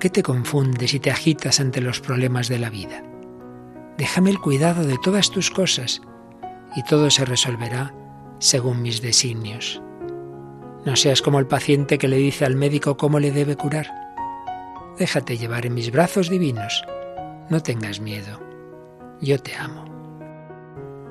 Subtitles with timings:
[0.00, 3.04] qué te confundes y te agitas ante los problemas de la vida?
[3.96, 6.00] Déjame el cuidado de todas tus cosas
[6.74, 7.94] y todo se resolverá
[8.38, 9.80] según mis designios.
[10.84, 13.88] No seas como el paciente que le dice al médico cómo le debe curar.
[14.98, 16.82] Déjate llevar en mis brazos divinos.
[17.50, 18.40] No tengas miedo.
[19.20, 19.84] Yo te amo.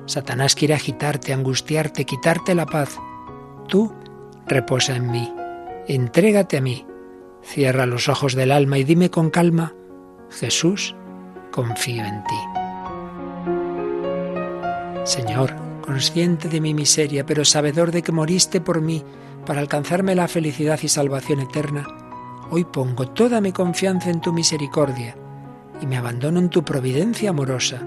[0.06, 2.98] Satanás quiere agitarte, angustiarte, quitarte la paz.
[3.68, 3.94] Tú
[4.46, 5.32] reposa en mí.
[5.86, 6.84] Entrégate a mí.
[7.42, 9.74] Cierra los ojos del alma y dime con calma,
[10.30, 10.94] Jesús,
[11.50, 12.36] confío en ti.
[15.04, 19.02] Señor, consciente de mi miseria, pero sabedor de que moriste por mí
[19.46, 21.86] para alcanzarme la felicidad y salvación eterna,
[22.50, 25.16] hoy pongo toda mi confianza en tu misericordia
[25.80, 27.80] y me abandono en tu providencia amorosa,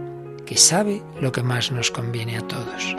[0.46, 2.96] que sabe lo que más nos conviene a todos.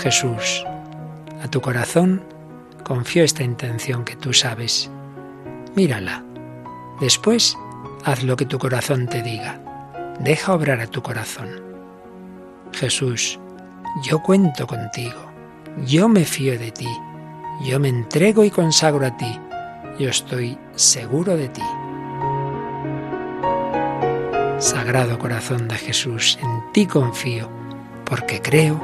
[0.00, 0.64] Jesús,
[1.42, 2.22] a tu corazón
[2.86, 4.88] confío esta intención que tú sabes.
[5.74, 6.24] Mírala.
[7.00, 7.58] Después,
[8.04, 9.60] haz lo que tu corazón te diga.
[10.20, 11.48] Deja obrar a tu corazón.
[12.72, 13.40] Jesús,
[14.04, 15.18] yo cuento contigo.
[15.84, 16.88] Yo me fío de ti.
[17.64, 19.36] Yo me entrego y consagro a ti.
[19.98, 21.62] Yo estoy seguro de ti.
[24.58, 27.50] Sagrado corazón de Jesús, en ti confío,
[28.04, 28.80] porque creo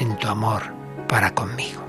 [0.00, 0.62] en tu amor
[1.06, 1.83] para conmigo.